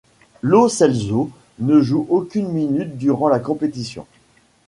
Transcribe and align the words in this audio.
Lo 0.41 0.67
Celso 0.67 1.29
ne 1.59 1.79
joue 1.79 2.07
aucune 2.09 2.47
minute 2.49 2.97
durant 2.97 3.27
la 3.29 3.37
compétition. 3.37 4.07